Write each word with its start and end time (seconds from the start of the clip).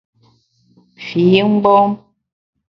Fi 1.05 1.23
mgbom! 1.51 1.91